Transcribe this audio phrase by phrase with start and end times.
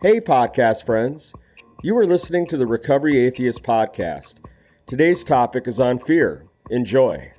[0.00, 1.32] Hey, podcast friends.
[1.82, 4.36] You are listening to the Recovery Atheist podcast.
[4.86, 6.44] Today's topic is on fear.
[6.70, 7.32] Enjoy.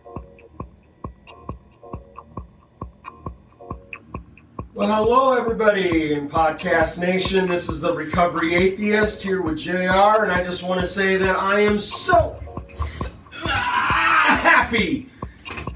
[4.73, 7.47] Well, hello, everybody in Podcast Nation.
[7.47, 11.37] This is the Recovery Atheist here with JR, and I just want to say that
[11.37, 15.09] I am so, so happy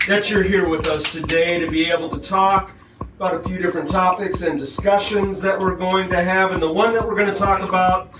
[0.10, 2.74] that you're here with us today to be able to talk
[3.20, 6.52] about a few different topics and discussions that we're going to have.
[6.52, 8.14] And the one that we're going to talk about,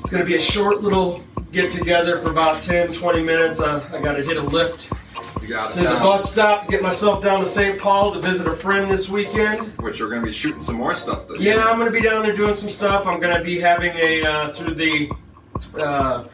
[0.00, 3.60] it's going to be a short little get together for about 10, 20 minutes.
[3.60, 4.88] Uh, I got to hit a lift
[5.40, 7.78] to the bus stop to get myself down to St.
[7.78, 9.66] Paul to visit a friend this weekend.
[9.80, 11.34] Which we're going to be shooting some more stuff though.
[11.34, 13.06] Yeah, I'm going to be down there doing some stuff.
[13.06, 15.10] I'm going to be having a, uh, through the
[15.82, 16.24] uh,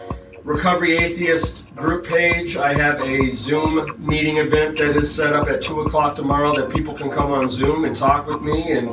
[0.46, 5.60] Recovery Atheist group page, I have a Zoom meeting event that is set up at
[5.60, 8.88] 2 o'clock tomorrow that people can come on Zoom and talk with me and,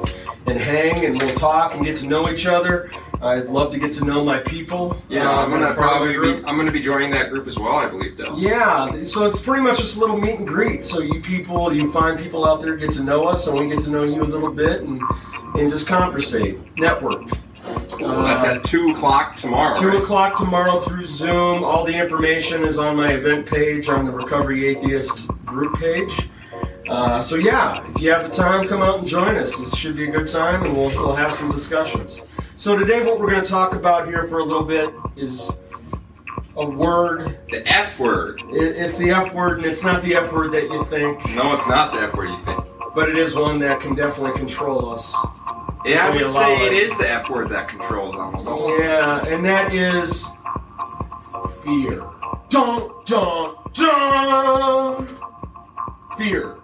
[0.48, 2.90] and hang and we'll talk and get to know each other.
[3.22, 5.00] I'd love to get to know my people.
[5.10, 6.44] Yeah, uh, I'm gonna of the probably be.
[6.44, 7.76] I'm gonna be joining that group as well.
[7.76, 8.38] I believe, Dell.
[8.38, 10.84] Yeah, so it's pretty much just a little meet and greet.
[10.84, 13.84] So you people, you find people out there get to know us, and we get
[13.84, 15.00] to know you a little bit, and
[15.56, 17.30] and just conversate, network.
[18.00, 19.80] Well, that's at two o'clock tomorrow.
[19.80, 20.00] Two right?
[20.00, 21.64] o'clock tomorrow through Zoom.
[21.64, 26.30] All the information is on my event page on the Recovery Atheist group page.
[26.90, 29.56] Uh, so yeah, if you have the time, come out and join us.
[29.58, 32.22] This should be a good time, and we'll, we'll have some discussions.
[32.58, 35.52] So today, what we're going to talk about here for a little bit is
[36.58, 37.40] a word.
[37.52, 38.42] The F word.
[38.52, 41.26] It, it's the F word, and it's not the F word that you think.
[41.30, 42.64] No, it's not the F word you think.
[42.94, 45.16] but it is one that can definitely control us.
[45.86, 46.74] Yeah, I would say it.
[46.74, 48.80] is the F word that controls almost all.
[48.80, 50.26] Yeah, and that is
[51.62, 52.04] fear.
[52.50, 55.08] Dun dun dun.
[56.18, 56.58] Fear.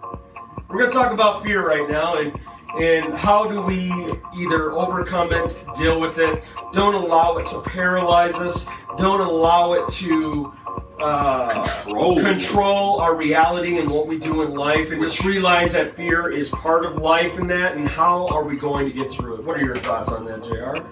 [0.68, 2.38] We're gonna talk about fear right now, and
[2.78, 3.92] and how do we
[4.34, 9.92] either overcome it, deal with it, don't allow it to paralyze us, don't allow it
[9.94, 10.52] to
[10.98, 12.20] uh, Control.
[12.20, 16.50] control our reality and what we do in life, and just realize that fear is
[16.50, 19.44] part of life and that, and how are we going to get through it?
[19.44, 20.82] What are your thoughts on that, Jr.?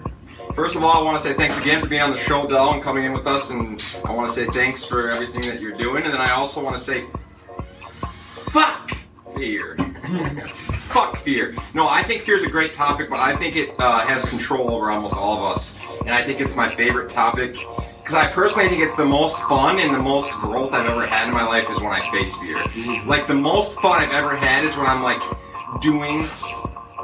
[0.53, 2.73] First of all, I want to say thanks again for being on the show, Dell,
[2.73, 3.49] and coming in with us.
[3.49, 6.03] And I want to say thanks for everything that you're doing.
[6.03, 7.05] And then I also want to say,
[8.51, 8.97] fuck
[9.35, 9.77] fear.
[10.89, 11.55] fuck fear.
[11.73, 14.71] No, I think fear is a great topic, but I think it uh, has control
[14.71, 15.77] over almost all of us.
[16.01, 17.57] And I think it's my favorite topic
[18.09, 21.27] because I personally think it's the most fun and the most growth I've ever had
[21.27, 22.57] in my life is when I face fear.
[22.57, 23.07] Mm-hmm.
[23.07, 25.21] Like the most fun I've ever had is when I'm like
[25.79, 26.27] doing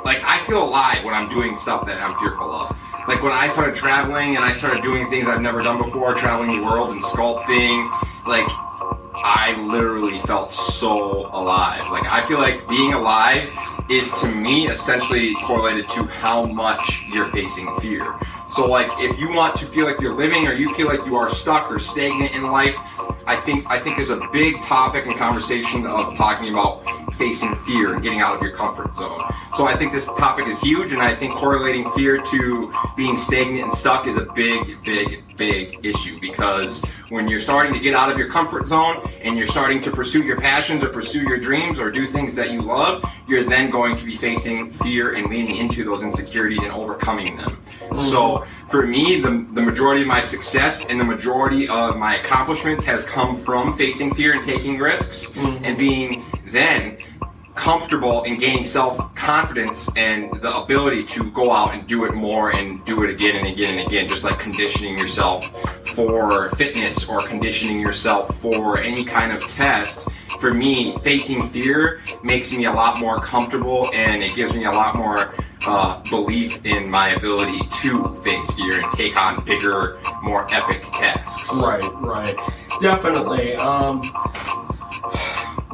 [0.03, 2.75] like I feel alive when I'm doing stuff that I'm fearful of.
[3.07, 6.59] Like when I started traveling and I started doing things I've never done before, traveling
[6.59, 7.85] the world and sculpting,
[8.25, 8.47] like
[9.13, 11.85] I literally felt so alive.
[11.91, 13.47] Like I feel like being alive
[13.91, 18.17] is to me essentially correlated to how much you're facing fear.
[18.47, 21.15] So like if you want to feel like you're living or you feel like you
[21.15, 22.77] are stuck or stagnant in life,
[23.25, 26.83] I think I think there's a big topic and conversation of talking about
[27.15, 29.23] facing fear and getting out of your comfort zone.
[29.55, 33.63] So I think this topic is huge and I think correlating fear to being stagnant
[33.63, 38.11] and stuck is a big, big, big issue because when you're starting to get out
[38.11, 41.79] of your comfort zone and you're starting to pursue your passions or pursue your dreams
[41.79, 45.57] or do things that you love, you're then going to be facing fear and leaning
[45.57, 47.63] into those insecurities and overcoming them.
[47.79, 47.99] Mm-hmm.
[47.99, 52.85] So for me, the, the majority of my success and the majority of my accomplishments
[52.85, 55.63] has come from facing fear and taking risks mm-hmm.
[55.63, 56.97] and being then
[57.55, 62.83] comfortable in gaining self-confidence and the ability to go out and do it more and
[62.85, 65.49] do it again and again and again just like conditioning yourself
[65.87, 70.07] for fitness or conditioning yourself for any kind of test
[70.41, 74.71] for me facing fear makes me a lot more comfortable and it gives me a
[74.71, 75.33] lot more
[75.65, 81.49] uh, belief in my ability to face fear and take on bigger more epic tasks
[81.55, 82.35] Right, right.
[82.81, 83.55] Definitely.
[83.55, 84.01] Um,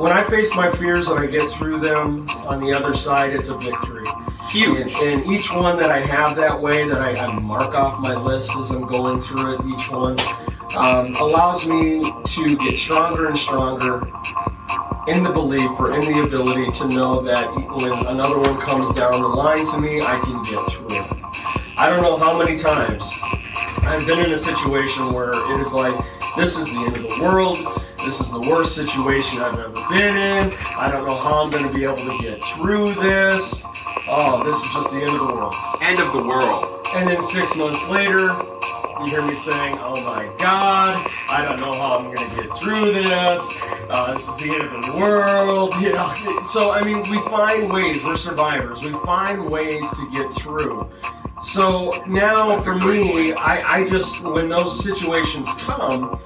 [0.01, 3.49] when I face my fears and I get through them on the other side, it's
[3.49, 4.03] a victory.
[4.49, 7.99] huge And, and each one that I have that way, that I, I mark off
[7.99, 10.17] my list as I'm going through it, each one
[10.75, 14.01] um, allows me to get stronger and stronger
[15.07, 19.21] in the belief or in the ability to know that when another one comes down
[19.21, 21.77] the line to me, I can get through it.
[21.77, 23.07] I don't know how many times
[23.83, 25.93] I've been in a situation where it is like,
[26.35, 27.57] this is the end of the world.
[28.03, 30.53] This is the worst situation I've ever been in.
[30.75, 33.63] I don't know how I'm going to be able to get through this.
[34.07, 35.53] Oh, this is just the end of the world.
[35.83, 38.33] end of the world And then six months later,
[38.99, 42.57] you hear me saying, "Oh my God, I don't know how I'm going to get
[42.57, 43.47] through this.
[43.87, 46.13] Uh, this is the end of the world." You know,
[46.43, 48.03] so I mean, we find ways.
[48.03, 48.81] We're survivors.
[48.81, 50.89] We find ways to get through.
[51.43, 53.33] So now That's for me.
[53.33, 56.19] I, I just, when those situations come,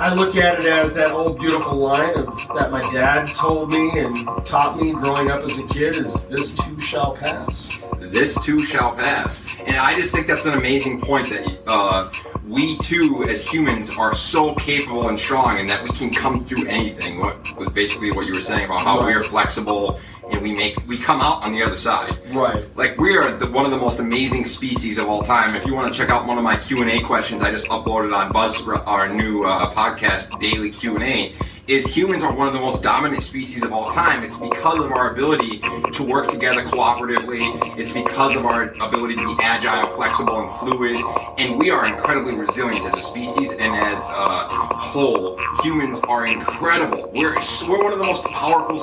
[0.00, 4.00] I look at it as that old beautiful line of, that my dad told me
[4.00, 7.80] and taught me growing up as a kid is this too shall pass.
[8.00, 9.44] this too shall pass.
[9.60, 12.10] And I just think that's an amazing point that uh,
[12.44, 16.66] we too, as humans, are so capable and strong, and that we can come through
[16.66, 17.20] anything.
[17.20, 20.00] What basically what you were saying about how we are flexible
[20.30, 22.10] and we make we come out on the other side.
[22.32, 22.64] Right.
[22.76, 25.54] Like we are the, one of the most amazing species of all time.
[25.54, 27.66] If you want to check out one of my Q and A questions, I just
[27.68, 31.32] uploaded on Buzz, our new uh, podcast, Daily Q and A.
[31.66, 34.22] Is humans are one of the most dominant species of all time.
[34.22, 35.60] It's because of our ability
[35.94, 37.40] to work together cooperatively.
[37.78, 41.00] It's because of our ability to be agile, flexible, and fluid.
[41.38, 44.46] And we are incredibly resilient as a species and as a
[44.76, 45.38] whole.
[45.62, 47.10] Humans are incredible.
[47.14, 48.76] We're we're one of the most powerful,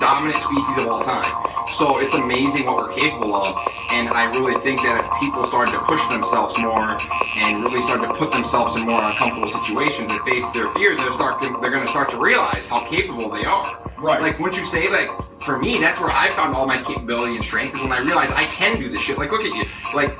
[0.00, 1.68] dominant species of all time.
[1.68, 3.54] So it's amazing what we're capable of.
[3.92, 6.98] And I really think that if people started to push themselves more
[7.36, 11.12] and really started to put themselves in more uncomfortable situations and face their fears, they're
[11.12, 13.92] start they're going to start to realize how capable they are.
[13.98, 14.20] Right.
[14.20, 15.08] Like once you say like
[15.40, 18.32] for me, that's where I found all my capability and strength is when I realized
[18.34, 19.18] I can do this shit.
[19.18, 19.64] Like look at you,
[19.94, 20.16] like.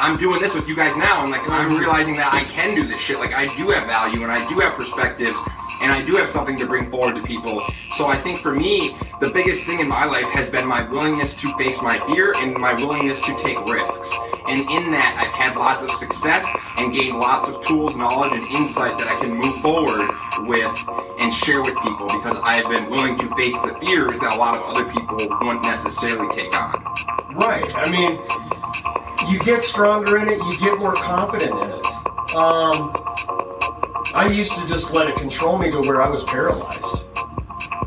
[0.00, 1.80] I'm doing this with you guys now, and like I'm mm-hmm.
[1.80, 3.18] realizing that I can do this shit.
[3.18, 5.36] Like I do have value, and I do have perspectives,
[5.80, 7.62] and I do have something to bring forward to people.
[7.90, 11.34] So I think for me, the biggest thing in my life has been my willingness
[11.34, 14.14] to face my fear and my willingness to take risks.
[14.48, 16.46] And in that, I've had lots of success
[16.78, 20.08] and gained lots of tools, knowledge, and insight that I can move forward
[20.46, 20.72] with
[21.20, 24.56] and share with people because I've been willing to face the fears that a lot
[24.56, 26.82] of other people wouldn't necessarily take on.
[27.34, 27.70] Right.
[27.74, 28.20] I mean,
[29.32, 31.86] you get stronger in it, you get more confident in it.
[32.36, 32.92] Um,
[34.14, 37.04] I used to just let it control me to where I was paralyzed.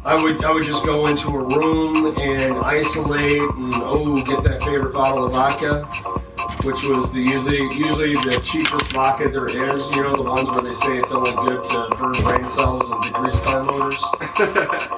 [0.04, 4.64] I would I would just go into a room and isolate and oh get that
[4.64, 5.84] favorite bottle of vodka,
[6.64, 9.88] which was the usually usually the cheapest vodka there is.
[9.96, 13.02] You know the ones where they say it's only good to burn brain cells and
[13.04, 14.04] decrease car motors.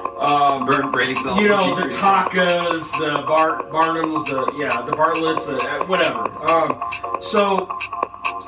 [0.14, 1.38] Um, Burn brain cells.
[1.38, 6.20] you know the Taakas, the Bart Barnums, the yeah, the Bartletts, the uh, whatever.
[6.50, 6.80] Um,
[7.20, 7.68] so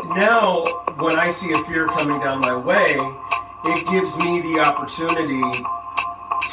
[0.05, 0.65] now
[0.99, 2.87] when I see a fear coming down my way,
[3.65, 5.43] it gives me the opportunity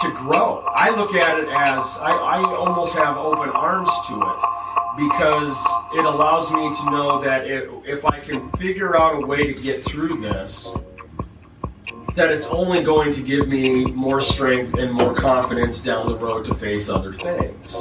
[0.02, 0.64] to grow.
[0.76, 4.64] I look at it as I, I almost have open arms to it
[4.98, 5.58] because
[5.94, 9.62] it allows me to know that it, if I can figure out a way to
[9.62, 10.76] get through this,
[12.16, 16.46] that it's only going to give me more strength and more confidence down the road
[16.46, 17.78] to face other things.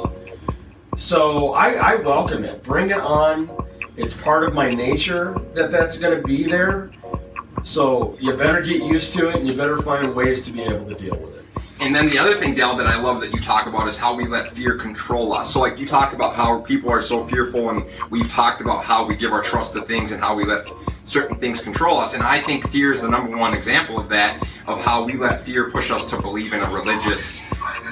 [0.97, 2.63] So I, I welcome it.
[2.63, 3.49] Bring it on.
[3.95, 6.91] It's part of my nature that that's going to be there.
[7.63, 10.87] So you better get used to it and you better find ways to be able
[10.87, 11.45] to deal with it.
[11.79, 14.15] And then the other thing, Dell, that I love that you talk about is how
[14.15, 15.53] we let fear control us.
[15.53, 19.05] So, like, you talk about how people are so fearful, and we've talked about how
[19.05, 20.69] we give our trust to things and how we let
[21.05, 22.13] certain things control us.
[22.13, 25.41] And I think fear is the number one example of that, of how we let
[25.41, 27.41] fear push us to believe in a religious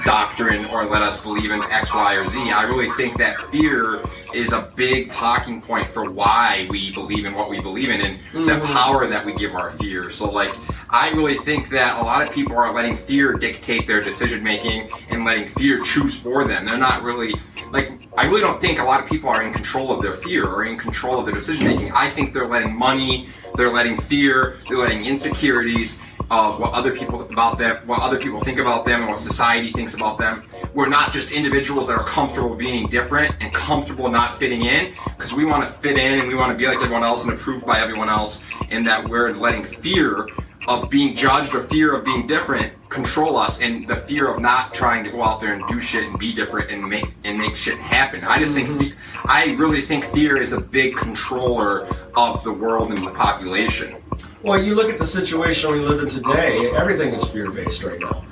[0.04, 2.50] doctrine or let us believe in X, Y, or Z.
[2.50, 4.00] I really think that fear
[4.34, 8.48] is a big talking point for why we believe in what we believe in and
[8.48, 8.72] the Mhm.
[8.72, 10.10] power that we give our fear.
[10.10, 10.54] So, like,
[10.90, 14.88] I really think that a lot of people are letting fear dictate their decision making
[15.10, 16.64] and letting fear choose for them.
[16.64, 17.34] They're not really,
[17.70, 20.46] like, I really don't think a lot of people are in control of their fear
[20.46, 21.92] or in control of their decision making.
[21.92, 25.98] I think they're letting money, they're letting fear, they're letting insecurities
[26.32, 29.70] of what other people about them, what other people think about them, and what society
[29.70, 30.42] thinks about them.
[30.72, 35.34] We're not just individuals that are comfortable being different and comfortable not fitting in, because
[35.34, 37.66] we want to fit in and we want to be like everyone else and approved
[37.66, 40.26] by everyone else, and that we're letting fear
[40.68, 44.72] of being judged or fear of being different control us and the fear of not
[44.72, 47.56] trying to go out there and do shit and be different and make and make
[47.56, 48.22] shit happen.
[48.22, 49.28] I just think mm-hmm.
[49.28, 54.01] I really think fear is a big controller of the world and the population.
[54.42, 58.00] Well, you look at the situation we live in today, everything is fear based right
[58.00, 58.24] now.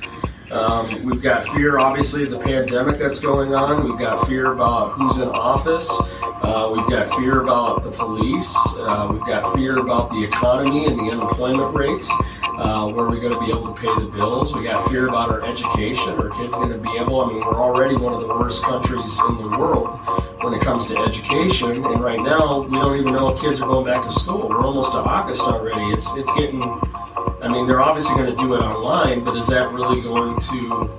[0.50, 3.88] Um, we've got fear, obviously, of the pandemic that's going on.
[3.88, 5.88] We've got fear about who's in office.
[6.20, 8.52] Uh, we've got fear about the police.
[8.76, 12.10] Uh, we've got fear about the economy and the unemployment rates.
[12.60, 14.54] Uh, where we're going to be able to pay the bills.
[14.54, 16.10] We got fear about our education.
[16.20, 17.22] Are kids going to be able?
[17.22, 19.98] I mean, we're already one of the worst countries in the world
[20.42, 21.82] when it comes to education.
[21.86, 24.46] And right now, we don't even know if kids are going back to school.
[24.46, 25.80] We're almost to August already.
[25.94, 26.62] It's it's getting.
[27.40, 30.90] I mean, they're obviously going to do it online, but is that really going to?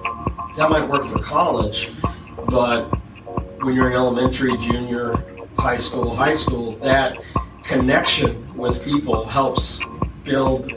[0.57, 1.91] That might work for college,
[2.47, 2.85] but
[3.61, 5.13] when you're in elementary, junior,
[5.59, 7.19] high school, high school, that
[7.61, 9.79] connection with people helps
[10.23, 10.71] build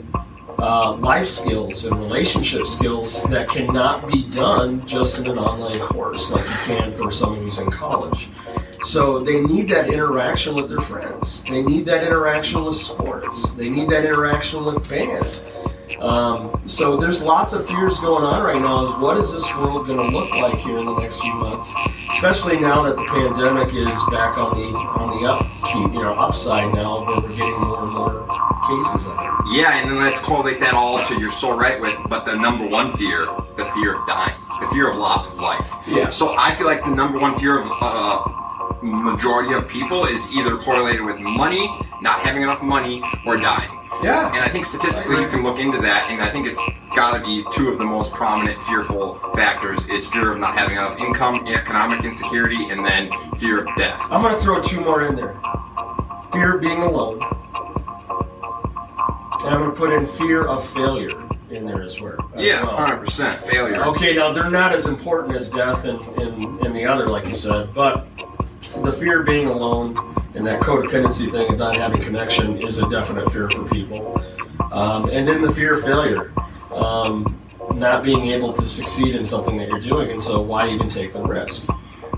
[0.59, 6.31] uh, life skills and relationship skills that cannot be done just in an online course
[6.31, 8.29] like you can for someone who's in college.
[8.83, 11.43] So they need that interaction with their friends.
[11.43, 13.51] They need that interaction with sports.
[13.51, 15.25] They need that interaction with band.
[15.99, 18.83] Um, so there's lots of fears going on right now.
[18.83, 21.73] Is what is this world going to look like here in the next few months?
[22.11, 26.73] Especially now that the pandemic is back on the on the upkeep, you know, upside
[26.73, 28.27] now, where we're getting more and more
[28.67, 29.57] cases of it.
[29.57, 32.67] Yeah, and then let's correlate that all to you're so right with, but the number
[32.67, 33.25] one fear,
[33.57, 35.71] the fear of dying, the fear of loss of life.
[35.87, 36.09] Yeah.
[36.09, 40.57] So I feel like the number one fear of uh, majority of people is either
[40.57, 41.67] correlated with money,
[42.01, 43.71] not having enough money, or dying.
[44.03, 44.27] Yeah.
[44.27, 46.61] And I think statistically you can look into that, and I think it's
[46.95, 50.77] got to be two of the most prominent fearful factors is fear of not having
[50.77, 54.01] enough income, economic insecurity, and then fear of death.
[54.11, 55.39] I'm going to throw two more in there.
[56.31, 57.21] Fear of being alone.
[59.45, 61.11] And I'm going to put in fear of failure
[61.51, 62.31] in there as well.
[62.35, 62.77] Yeah, well.
[62.77, 63.85] hundred percent failure.
[63.85, 67.35] Okay, now they're not as important as death and, and, and the other, like you
[67.35, 68.07] said, but
[68.83, 69.95] the fear of being alone
[70.33, 74.21] and that codependency thing of not having connection is a definite fear for people.
[74.71, 76.33] Um, and then the fear of failure,
[76.73, 77.39] um,
[77.73, 81.13] not being able to succeed in something that you're doing, and so why even take
[81.13, 81.67] the risk?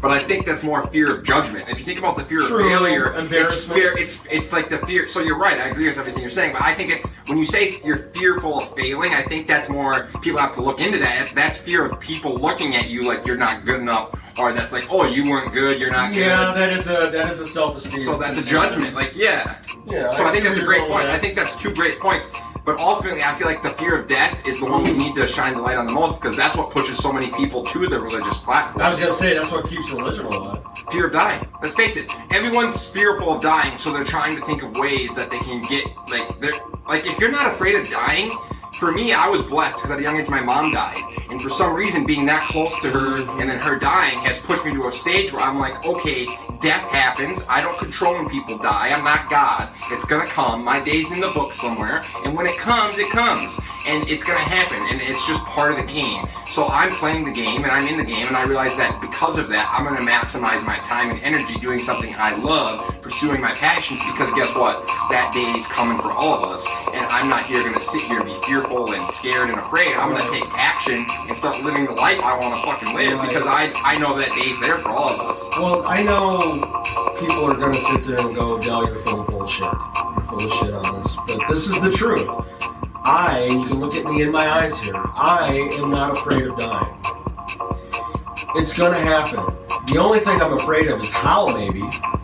[0.02, 1.70] But I think that's more fear of judgment.
[1.70, 3.98] If you think about the fear True, of failure, it's fear.
[3.98, 5.08] It's it's like the fear.
[5.08, 5.58] So you're right.
[5.58, 6.54] I agree with everything you're saying.
[6.54, 9.14] But I think it's when you say you're fearful of failing.
[9.14, 11.32] I think that's more people have to look into that.
[11.36, 14.88] That's fear of people looking at you like you're not good enough, or that's like,
[14.90, 15.80] oh, you weren't good.
[15.80, 16.58] You're not Yeah, good.
[16.58, 18.02] that is a that is a self-esteem.
[18.02, 18.94] So that's a judgment.
[18.94, 19.58] Like yeah.
[19.88, 20.12] Yeah.
[20.12, 21.04] So I think that's a great point.
[21.04, 22.28] going I think that's two great points.
[22.68, 25.26] But ultimately, I feel like the fear of death is the one we need to
[25.26, 27.98] shine the light on the most because that's what pushes so many people to the
[27.98, 28.84] religious platform.
[28.84, 30.62] I was gonna say that's what keeps religion alive.
[30.92, 31.48] fear of dying.
[31.64, 35.32] Let's face it, everyone's fearful of dying, so they're trying to think of ways that
[35.32, 36.60] they can get like they're
[36.90, 38.30] like if you're not afraid of dying.
[38.74, 41.48] For me, I was blessed because at a young age my mom died, and for
[41.48, 44.88] some reason, being that close to her and then her dying has pushed me to
[44.88, 46.28] a stage where I'm like, okay,
[46.60, 47.44] death happens.
[47.50, 48.90] I don't control when people die.
[48.90, 49.70] I'm not God.
[49.92, 50.64] It's gonna come.
[50.64, 54.40] My day's in the book somewhere, and when it comes, it comes, and it's gonna
[54.40, 56.26] happen, and it's just part of the game.
[56.46, 59.38] So I'm playing the game, and I'm in the game, and I realize that because
[59.38, 63.54] of that, I'm gonna maximize my time and energy doing something I love, pursuing my
[63.54, 64.00] passions.
[64.04, 64.86] Because guess what?
[65.10, 68.20] That day is coming for all of us, and I'm not here gonna sit here
[68.20, 69.96] and be fearful and scared and afraid.
[69.96, 73.48] I'm gonna take action and start living the life I want to fucking live because
[73.48, 75.40] I I know that day's there for all of us.
[75.58, 76.40] Well, I know
[77.20, 79.62] people are going to sit there and go, Dell, you're full of bullshit.
[79.64, 81.18] You're full of shit on this.
[81.28, 82.28] But this is the truth.
[83.10, 86.60] I, you can look at me in my eyes here, I am not afraid of
[86.60, 86.94] dying.
[88.56, 89.46] It's going to happen.
[89.88, 91.84] The only thing I'm afraid of is how maybe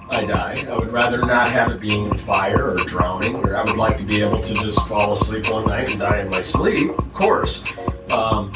[0.10, 0.58] I die.
[0.68, 3.98] I would rather not have it being in fire or drowning, or I would like
[4.00, 7.13] to be able to just fall asleep one night and die in my sleep, of
[7.13, 7.63] course.
[8.12, 8.52] Um,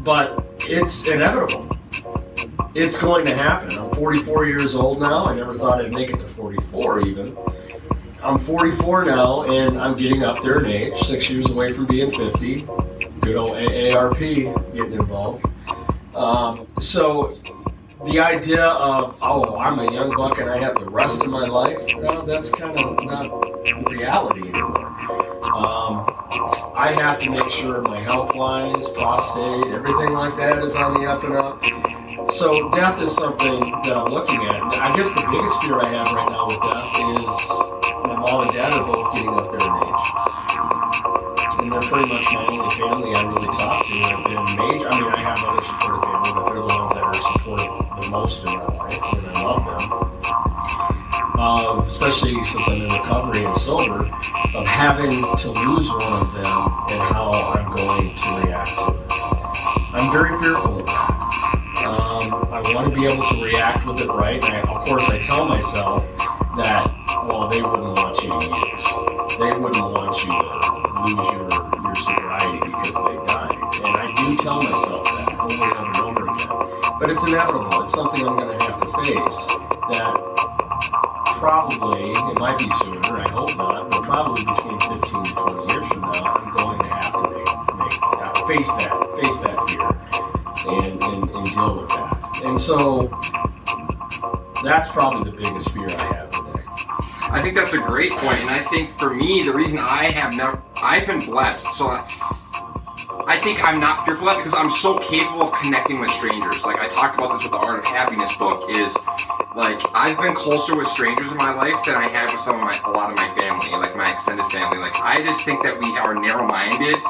[0.00, 1.74] but it's inevitable
[2.76, 3.78] it's going to happen.
[3.78, 5.24] I'm 44 years old now.
[5.24, 7.34] I never thought I'd make it to 44 even.
[8.26, 12.10] I'm 44 now, and I'm getting up there in age, six years away from being
[12.10, 12.66] 50.
[13.20, 15.46] Good old AARP getting involved.
[16.12, 17.38] Um, so
[18.04, 21.46] the idea of, oh, I'm a young buck and I have the rest of my
[21.46, 24.88] life, well, that's kind of not reality anymore.
[25.52, 26.12] Um,
[26.74, 31.06] I have to make sure my health lines, prostate, everything like that is on the
[31.06, 32.32] up and up.
[32.32, 34.80] So death is something that I'm looking at.
[34.80, 37.75] I guess the biggest fear I have right now with death is
[38.26, 40.02] mom and dad are both getting up there in age.
[41.58, 43.94] And they're pretty much my only family I really talk to.
[43.94, 47.04] And, and major, I mean, I have other supportive family, but they're the ones that
[47.06, 47.70] are supportive
[48.02, 49.82] the most in my life, and I love them.
[51.38, 54.10] Uh, especially since I'm in recovery and sober,
[54.54, 56.54] of having to lose one of them
[56.90, 59.06] and how I'm going to react to it.
[59.94, 61.12] I'm very fearful of that.
[61.86, 64.42] Um, I want to be able to react with it right.
[64.42, 66.04] And I, of course, I tell myself
[66.56, 66.95] that,
[67.56, 69.38] they wouldn't want you to use.
[69.38, 70.60] They wouldn't want you to
[71.08, 71.48] lose your,
[71.80, 73.56] your sobriety because they died.
[73.80, 77.00] And I do tell myself that over and over again.
[77.00, 77.82] But it's inevitable.
[77.82, 79.40] It's something I'm going to have to face
[79.88, 80.36] that
[81.40, 85.88] probably, it might be sooner, I hope not, but probably between 15 to 20 years
[85.88, 90.74] from now, I'm going to have to make, make uh, face that, face that fear
[90.74, 92.42] and, and, and deal with that.
[92.44, 93.08] And so
[94.62, 96.45] that's probably the biggest fear I have.
[97.36, 100.34] I think that's a great point, and I think for me, the reason I have
[100.34, 102.02] never, I've been blessed, so I,
[103.26, 106.64] I think I'm not fearful of that because I'm so capable of connecting with strangers.
[106.64, 108.96] Like I talk about this with the Art of Happiness book, is
[109.56, 112.60] like I've been closer with strangers in my life than I have with some of
[112.60, 114.76] my, a lot of my family, like my extended family.
[114.76, 117.00] Like I just think that we are narrow-minded,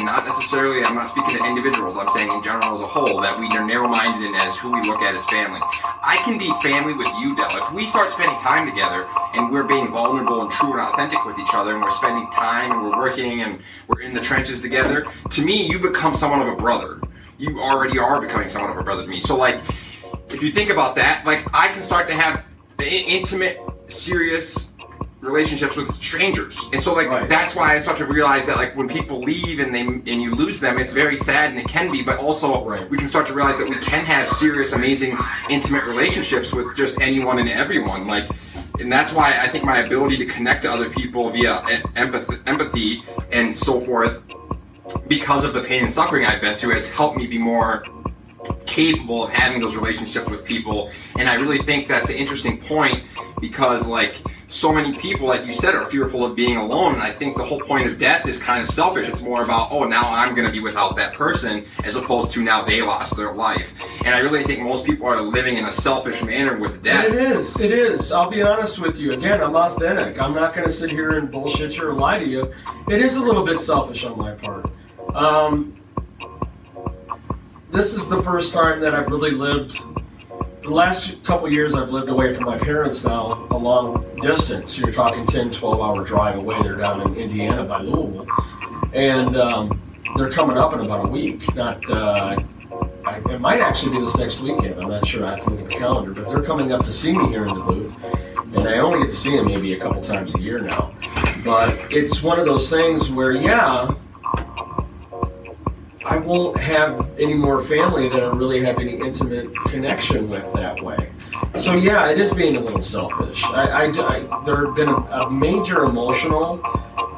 [0.00, 3.38] not necessarily, I'm not speaking to individuals, I'm saying in general as a whole, that
[3.38, 5.60] we are narrow minded in as who we look at as family.
[5.84, 7.52] I can be family with you, Dell.
[7.60, 9.04] If we start spending time together
[9.36, 12.72] and we're being vulnerable and true and authentic with each other and we're spending time
[12.72, 16.48] and we're working and we're in the trenches together, to me, you become somewhat of
[16.48, 17.02] a brother.
[17.36, 19.20] You already are becoming somewhat of a brother to me.
[19.20, 19.60] So, like,
[20.34, 22.44] if you think about that, like, I can start to have
[22.78, 24.70] intimate, serious,
[25.20, 26.58] relationships with strangers.
[26.72, 27.28] And so like Right.
[27.28, 30.34] that's why I start to realize that like when people leave and they and you
[30.34, 32.90] lose them, it's very sad and it can be, but also Right.
[32.90, 35.16] we can start to realize that we can have serious, amazing,
[35.48, 38.08] intimate relationships with just anyone and everyone.
[38.08, 38.28] Like
[38.80, 41.62] and that's why I think my ability to connect to other people via
[41.94, 44.20] empathy, empathy and so forth,
[45.06, 47.84] because of the pain and suffering I've been through, has helped me be more
[48.66, 53.04] capable of having those relationships with people and i really think that's an interesting point
[53.40, 57.10] because like so many people like you said are fearful of being alone and i
[57.10, 60.08] think the whole point of death is kind of selfish it's more about oh now
[60.08, 63.72] i'm going to be without that person as opposed to now they lost their life
[64.04, 67.14] and i really think most people are living in a selfish manner with death And
[67.14, 67.58] it is.
[67.60, 68.12] It is.
[68.12, 69.12] I'll be honest with you.
[69.12, 70.20] Again, I'm authentic.
[70.20, 72.52] I'm not going to sit here and bullshit you or lie to you.
[72.88, 74.70] It is a little bit selfish on my part.
[75.14, 75.76] Um,
[77.72, 79.80] this is the first time that I've really lived.
[80.62, 84.78] The last couple years, I've lived away from my parents now a long distance.
[84.78, 86.62] You're talking 10, 12 hour drive away.
[86.62, 88.26] They're down in Indiana by Louisville.
[88.92, 89.80] And um,
[90.16, 91.54] they're coming up in about a week.
[91.56, 91.90] Not.
[91.90, 92.36] Uh,
[93.04, 94.78] I, it might actually be this next weekend.
[94.78, 95.24] I'm not sure.
[95.26, 96.12] I have to look at the calendar.
[96.12, 97.96] But they're coming up to see me here in Duluth,
[98.54, 100.94] and I only get to see them maybe a couple times a year now.
[101.42, 103.92] But it's one of those things where, yeah,
[106.12, 110.82] I won't have any more family that I really have any intimate connection with that
[110.84, 111.10] way.
[111.56, 113.42] So yeah, it is being a little selfish.
[113.44, 116.60] I, I, I- there have been a, a major emotional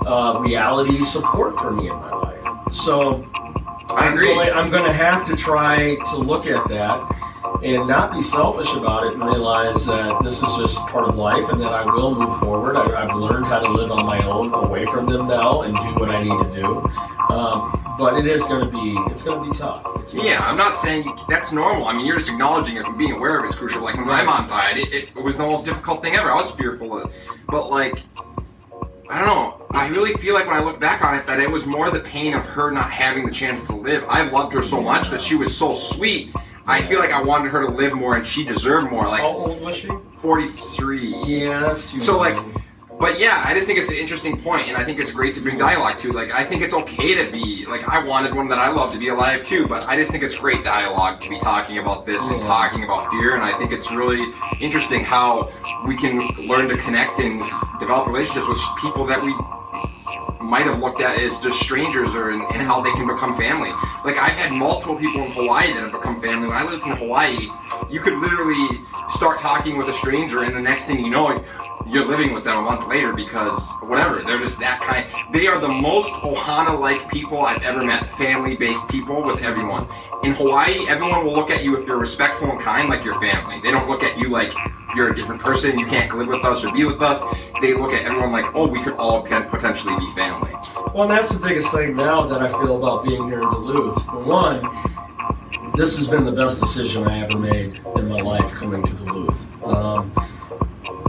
[0.07, 2.73] uh, reality support for me in my life.
[2.73, 3.29] So
[3.89, 4.29] I I'm agree.
[4.29, 6.95] Going, I'm going to have to try to look at that
[7.65, 11.49] and not be selfish about it and realize that this is just part of life
[11.51, 12.77] and that I will move forward.
[12.77, 15.95] I, I've learned how to live on my own away from them now and do
[15.95, 16.91] what I need to do.
[17.31, 20.13] Um, but it is going to be it's going to be tough.
[20.13, 21.87] Yeah, I'm not saying you, that's normal.
[21.87, 23.83] I mean, you're just acknowledging it and being aware of it's crucial.
[23.83, 26.31] Like when my mom died, it, it was the most difficult thing ever.
[26.31, 27.17] I was fearful of it.
[27.49, 28.03] But like,
[29.09, 29.67] I don't know.
[29.71, 32.01] I really feel like when I look back on it, that it was more the
[32.01, 34.05] pain of her not having the chance to live.
[34.09, 36.35] I loved her so much that she was so sweet.
[36.67, 39.07] I feel like I wanted her to live more and she deserved more.
[39.09, 39.89] Like how old was she?
[40.19, 41.25] 43.
[41.27, 42.01] Yeah, that's too.
[42.01, 42.37] So, like.
[43.05, 45.43] But yeah, I just think it's an interesting point, and I think it's great to
[45.43, 46.11] bring dialogue to.
[46.11, 48.99] Like, I think it's okay to be like I wanted one that I love to
[48.99, 52.23] be alive too, but I just think it's great dialogue to be talking about this
[52.29, 52.47] and mm-hmm.
[52.47, 54.25] talking about fear, and I think it's really
[54.59, 55.51] interesting how
[55.87, 56.17] we can
[56.49, 57.41] learn to connect and
[57.79, 59.37] develop relationships with people that we
[60.45, 63.71] might have looked at as just strangers or and, how they can become family.
[64.05, 66.49] Like I've had multiple people in Hawaii that have become family.
[66.49, 67.49] When I lived in Hawaii,
[67.91, 68.81] you could literally
[69.11, 71.45] start talking with a stranger and the next thing you know
[71.87, 75.07] you're living with them a month later because whatever, they're just that kind.
[75.33, 79.87] They are the most Ohana like people I've ever met, family based people with everyone.
[80.23, 83.61] In Hawaii, everyone will look at you if you're respectful and kind like your family.
[83.61, 84.53] They don't look at you like
[84.97, 87.23] you're a different person, you can't live with us or be with us.
[87.61, 90.34] They look at everyone like, oh, we could all potentially be family.
[90.95, 94.05] Well, and that's the biggest thing now that I feel about being here in Duluth.
[94.05, 94.63] For one,
[95.77, 99.65] this has been the best decision I ever made in my life coming to Duluth.
[99.65, 100.13] Um,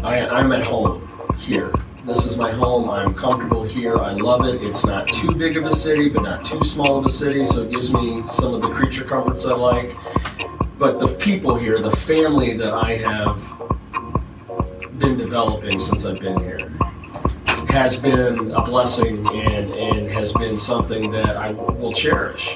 [0.04, 1.08] I, I'm at home
[1.38, 1.72] here.
[2.06, 2.90] This is my home.
[2.90, 3.98] I'm comfortable here.
[3.98, 4.64] I love it.
[4.64, 7.64] It's not too big of a city, but not too small of a city, so
[7.64, 9.96] it gives me some of the creature comforts I like.
[10.78, 13.40] But the people here, the family that I have
[15.00, 16.72] been developing since I've been here,
[17.76, 22.56] has been a blessing and, and has been something that I will cherish.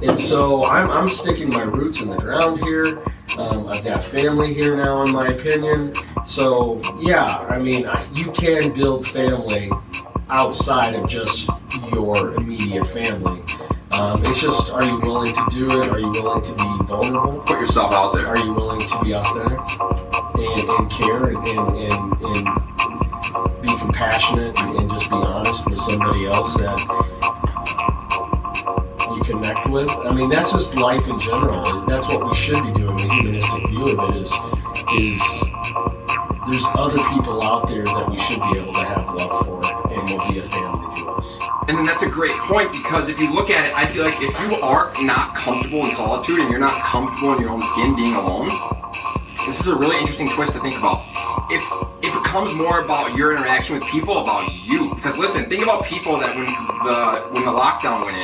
[0.00, 3.02] And so I'm, I'm sticking my roots in the ground here.
[3.36, 5.92] Um, I've got family here now, in my opinion.
[6.24, 9.72] So, yeah, I mean, I, you can build family
[10.28, 11.50] outside of just
[11.90, 13.42] your immediate family.
[13.90, 15.88] Um, it's just, are you willing to do it?
[15.88, 17.40] Are you willing to be vulnerable?
[17.40, 18.28] Put yourself out there.
[18.28, 19.58] Are you willing to be authentic
[20.38, 22.79] and, and care and, and, and, and
[23.62, 26.78] be compassionate and, just be honest with somebody else that
[29.14, 29.90] you connect with?
[29.90, 31.62] I mean, that's just life in general.
[31.86, 32.96] That's what we should be doing.
[32.96, 34.32] The humanistic view of it is
[34.96, 35.20] is
[36.50, 39.60] there's other people out there that we should be able to have love for
[39.92, 41.38] and will be a family to us.
[41.68, 44.16] And then that's a great point because if you look at it, I feel like
[44.18, 47.94] if you are not comfortable in solitude and you're not comfortable in your own skin
[47.94, 48.48] being alone,
[49.46, 51.04] this is a really interesting twist to think about.
[51.50, 51.89] If
[52.30, 54.94] becomes more about your interaction with people, about you.
[54.94, 58.22] Because listen, think about people that when the when the lockdown went in,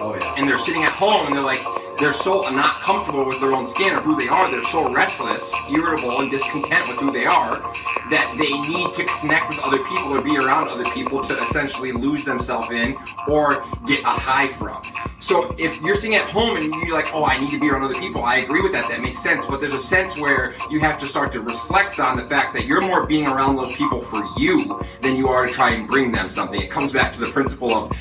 [0.00, 0.34] Oh yeah.
[0.36, 1.62] and they're sitting at home and they're like
[1.98, 5.52] they're so not comfortable with their own skin or who they are they're so restless
[5.70, 7.58] irritable and discontent with who they are
[8.10, 11.92] that they need to connect with other people or be around other people to essentially
[11.92, 12.96] lose themselves in
[13.28, 14.82] or get a high from.
[15.20, 17.82] So if you're sitting at home and you're like oh i need to be around
[17.82, 19.44] other people i agree with that that makes sense.
[19.46, 22.66] But there's a sense where you have to start to reflect on the fact that
[22.66, 26.12] you're more being around those people for you than you are to try and bring
[26.12, 26.60] them something.
[26.60, 27.92] It comes back to the principle of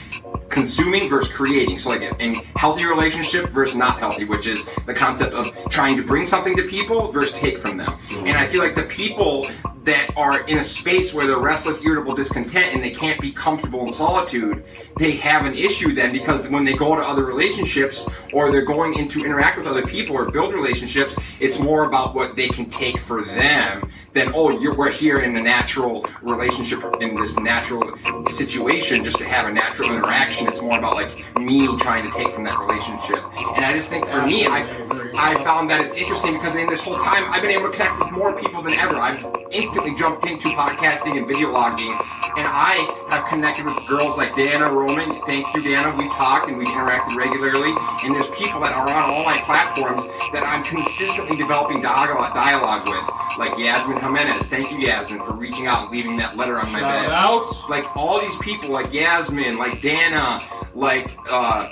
[0.49, 1.77] consuming versus creating.
[1.77, 6.03] So like in healthy relationship versus not healthy, which is the concept of trying to
[6.03, 7.97] bring something to people versus take from them.
[8.07, 8.27] Mm-hmm.
[8.27, 9.47] And I feel like the people
[9.87, 13.87] that are in a space where they're restless, irritable, discontent, and they can't be comfortable
[13.87, 14.65] in solitude,
[14.97, 18.99] they have an issue then because when they go to other relationships or they're going
[18.99, 22.99] into interact with other people or build relationships, it's more about what they can take
[22.99, 27.97] for them than oh you're, we're here in a natural relationship in this natural
[28.27, 30.47] situation just to have a natural interaction.
[30.47, 33.23] It's more about like me trying to take from that relationship.
[33.55, 34.67] And I just think for me, I
[35.15, 37.99] I found that it's interesting because in this whole time I've been able to connect
[37.99, 38.97] with more people than ever.
[38.97, 41.91] I've instantly jumped into podcasting and video logging,
[42.37, 45.21] and I have connected with girls like Dana Roman.
[45.25, 45.95] Thank you, Dana.
[45.95, 47.73] We talk and we interacted regularly.
[48.03, 52.87] And there's people that are on all my platforms that I'm consistently developing dialogue, dialogue
[52.87, 54.47] with, like Yasmin Jimenez.
[54.47, 57.69] Thank you, Yasmin, for reaching out and leaving that letter on my Shout bed out.
[57.69, 60.39] like all these people like Yasmin, like Dana,
[60.75, 61.69] like uh,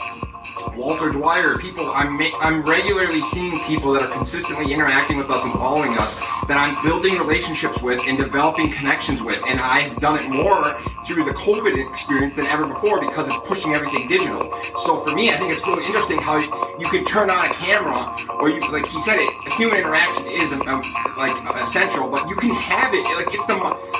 [0.75, 5.53] Walter Dwyer, people I'm I'm regularly seeing people that are consistently interacting with us and
[5.53, 10.29] following us that I'm building relationships with and developing connections with, and I've done it
[10.29, 14.51] more through the COVID experience than ever before because it's pushing everything digital.
[14.77, 18.15] So for me, I think it's really interesting how you can turn on a camera,
[18.39, 20.83] or you like he said it, human interaction is um,
[21.17, 23.55] like essential, but you can have it like it's the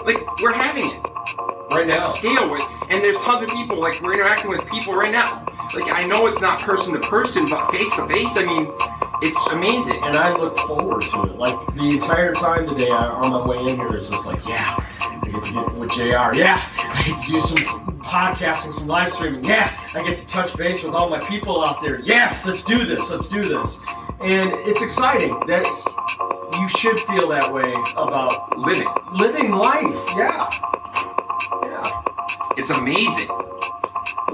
[0.05, 1.01] like we're having it
[1.71, 2.05] Right at now.
[2.05, 5.91] scale with and there's tons of people like we're interacting with people right now like
[5.91, 8.73] i know it's not person to person but face to face i mean
[9.21, 11.35] it's amazing and I look forward to it.
[11.37, 14.75] Like the entire time today, I, on my way in here, is just like, yeah,
[14.99, 16.37] I get to get with Jr.
[16.37, 17.57] Yeah, I get to do some
[17.99, 19.43] podcasting, some live streaming.
[19.43, 21.99] Yeah, I get to touch base with all my people out there.
[22.01, 23.09] Yeah, let's do this.
[23.09, 23.77] Let's do this.
[24.21, 25.65] And it's exciting that
[26.59, 30.13] you should feel that way about living living life.
[30.15, 30.49] Yeah,
[31.63, 32.01] yeah.
[32.57, 33.29] it's amazing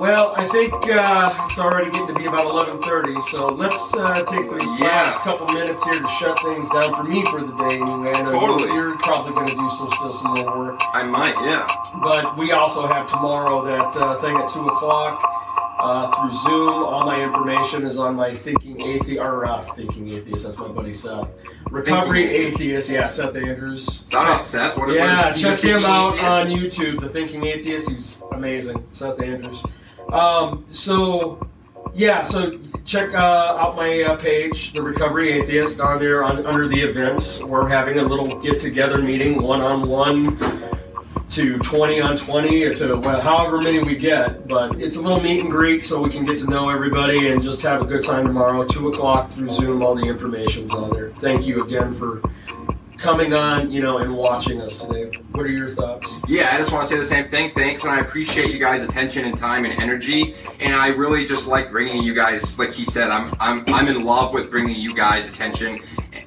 [0.02, 4.50] Well, I think uh, it's already getting to be about 11:30, so let's uh, take
[4.50, 4.88] these Yeah.
[4.88, 7.76] last couple minutes here to shut things down for me for the day.
[7.76, 8.74] Anyway, Totally.
[8.74, 11.68] You're, probably going to do some still some more work, i might yeah
[12.02, 15.22] but we also have tomorrow that uh, thing at two o'clock
[15.80, 16.84] uh, through Zoom.
[16.84, 20.46] All my information is on my Thinking Atheist or uh, Thinking Atheist.
[20.46, 21.28] That's my buddy Seth.
[21.70, 22.90] Recovery Atheist.
[22.90, 24.04] Yeah, Seth Andrews.
[24.10, 26.26] shout out seth what Yeah, what check him out atheist?
[26.26, 27.90] on YouTube, The Thinking Atheist.
[27.90, 28.84] He's amazing.
[28.92, 29.64] Seth Andrews.
[30.10, 31.48] Um, so,
[31.94, 33.18] yeah, so check uh,
[33.58, 37.42] out my uh, page, The Recovery Atheist, on there on, under the events.
[37.42, 40.38] We're having a little get together meeting, one on one
[41.32, 44.48] to 20 on 20 or to well, however many we get.
[44.48, 47.42] But it's a little meet and greet so we can get to know everybody and
[47.42, 49.82] just have a good time tomorrow, 2 o'clock through Zoom.
[49.82, 51.12] All the information's on there.
[51.12, 52.22] Thank you again for
[53.02, 55.18] coming on, you know, and watching us today.
[55.32, 56.08] What are your thoughts?
[56.28, 57.52] Yeah, I just want to say the same thing.
[57.52, 60.36] Thanks, and I appreciate you guys' attention and time and energy.
[60.60, 64.06] And I really just like bringing you guys, like he said, I'm I'm I'm in
[64.06, 65.80] love with bringing you guys attention.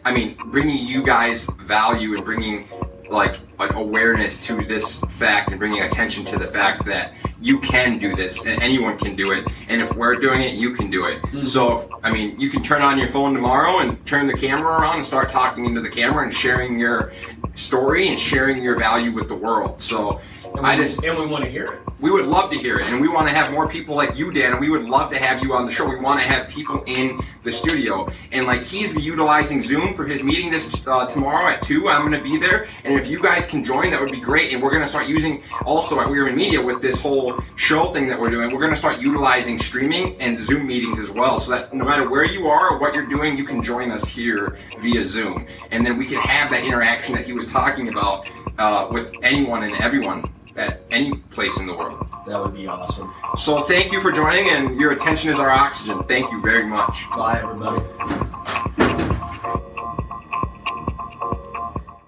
[0.05, 2.67] I mean, bringing you guys value and bringing
[3.09, 7.99] like like awareness to this fact and bringing attention to the fact that you can
[7.99, 9.47] do this and anyone can do it.
[9.69, 11.21] And if we're doing it, you can do it.
[11.23, 11.43] Mm-hmm.
[11.43, 14.97] So, I mean, you can turn on your phone tomorrow and turn the camera on
[14.97, 17.13] and start talking into the camera and sharing your
[17.55, 19.81] story and sharing your value with the world.
[19.83, 20.21] So,
[20.57, 21.81] And I we, just and we want to hear it.
[22.01, 24.33] we would love to hear it, and we want to have more people like you,
[24.33, 24.53] Dan.
[24.53, 25.85] And we would love to have you on the show.
[25.85, 30.23] We want to have people in the studio, and like he's utilizing Zoom for his
[30.23, 31.89] meeting this uh, tomorrow at two.
[31.89, 34.53] I'm going to be there, and if you guys can join, that would be great.
[34.53, 38.07] And we're going to start using also at Wierman Media with this whole show thing
[38.07, 38.53] that we're doing.
[38.53, 42.09] We're going to start utilizing streaming and Zoom meetings as well, so that no matter
[42.09, 45.85] where you are or what you're doing, you can join us here via Zoom, and
[45.85, 49.75] then we can have that interaction that he was talking about uh, with anyone and
[49.81, 50.23] everyone
[50.57, 52.07] at any place in the world.
[52.27, 53.13] That would be awesome.
[53.37, 56.03] So thank you for joining, and your attention is our oxygen.
[56.05, 57.05] Thank you very much.
[57.11, 57.83] Bye, everybody.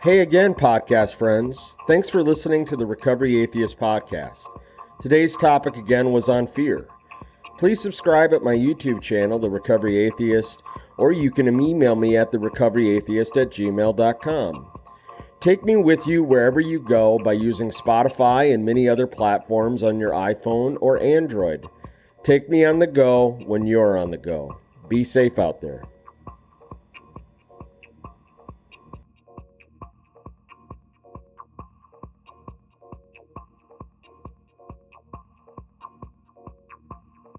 [0.00, 1.76] Hey again, podcast friends.
[1.88, 4.46] Thanks for listening to the Recovery Atheist podcast.
[5.00, 6.86] Today's topic again was on fear.
[7.58, 10.62] Please subscribe at my YouTube channel, The Recovery Atheist,
[10.96, 14.66] or you can email me at therecoveryatheist at gmail.com.
[15.40, 20.00] Take me with you wherever you go by using Spotify and many other platforms on
[20.00, 21.66] your iPhone or Android.
[22.24, 24.58] Take me on the go when you're on the go.
[24.88, 25.82] Be safe out there.